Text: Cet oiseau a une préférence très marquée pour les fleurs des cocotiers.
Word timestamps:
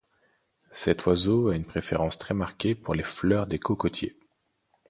Cet 0.71 1.05
oiseau 1.05 1.49
a 1.49 1.55
une 1.55 1.67
préférence 1.67 2.17
très 2.17 2.33
marquée 2.33 2.73
pour 2.73 2.95
les 2.95 3.03
fleurs 3.03 3.45
des 3.45 3.59
cocotiers. 3.59 4.17